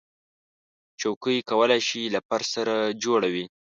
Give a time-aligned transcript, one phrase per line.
[0.99, 3.45] چوکۍ کولی شي له فرش سره جوړه وي.